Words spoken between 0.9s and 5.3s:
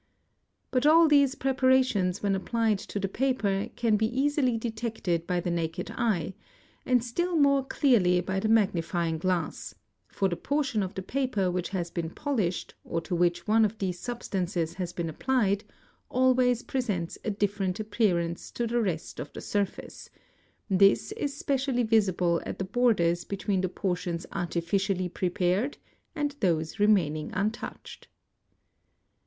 these preparations when applied to the paper can | beeasily detected